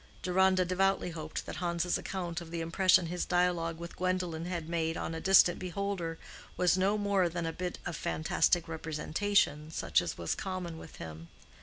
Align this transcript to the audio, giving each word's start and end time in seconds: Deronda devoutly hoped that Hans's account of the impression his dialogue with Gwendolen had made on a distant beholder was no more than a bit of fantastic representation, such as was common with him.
Deronda 0.23 0.65
devoutly 0.65 1.11
hoped 1.11 1.45
that 1.45 1.57
Hans's 1.57 1.95
account 1.95 2.41
of 2.41 2.49
the 2.49 2.59
impression 2.59 3.05
his 3.05 3.23
dialogue 3.23 3.77
with 3.77 3.95
Gwendolen 3.95 4.45
had 4.45 4.67
made 4.67 4.97
on 4.97 5.13
a 5.13 5.21
distant 5.21 5.59
beholder 5.59 6.17
was 6.57 6.75
no 6.75 6.97
more 6.97 7.29
than 7.29 7.45
a 7.45 7.53
bit 7.53 7.77
of 7.85 7.95
fantastic 7.95 8.67
representation, 8.67 9.69
such 9.69 10.01
as 10.01 10.17
was 10.17 10.33
common 10.33 10.79
with 10.79 10.95
him. 10.95 11.27